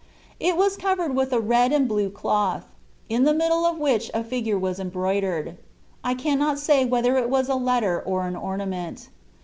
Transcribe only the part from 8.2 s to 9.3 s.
an ornament.